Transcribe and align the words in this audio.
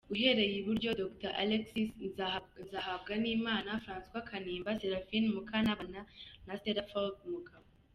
Uhereye 0.13 0.55
iburyo: 0.61 0.89
Dr 1.01 1.31
Alexis 1.43 1.89
Nzahabwanimana; 2.63 3.71
François 3.85 4.25
Kanimba; 4.29 4.69
Seraphine 4.81 5.27
Mukantabana 5.35 6.01
na 6.45 6.53
Stella 6.59 6.83
Ford 6.91 7.17
Mugabo. 7.33 7.67